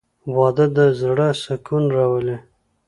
•واده 0.35 0.65
د 0.77 0.79
زړه 0.99 1.27
سکون 1.43 1.83
راولي. 1.95 2.37